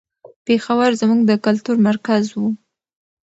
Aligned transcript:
پېښور 0.45 0.91
زموږ 1.01 1.21
د 1.25 1.31
کلتور 1.45 1.77
مرکز 1.87 2.23
و. 2.39 2.41